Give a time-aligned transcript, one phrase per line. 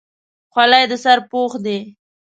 [0.51, 1.79] خولۍ د سر پوښ دی.